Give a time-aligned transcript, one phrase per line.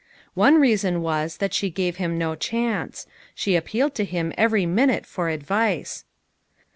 [0.33, 3.05] One reason was, that she gave him no chance.
[3.35, 6.05] She appealed to him every minute for advice.